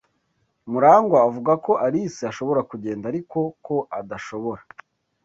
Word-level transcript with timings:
Murangwa 0.71 1.17
avuga 1.27 1.51
ko 1.65 1.71
Alice 1.85 2.21
ashobora 2.31 2.61
kugenda, 2.69 3.03
ariko 3.11 3.37
ko 3.65 3.75
adashobora. 3.99 4.61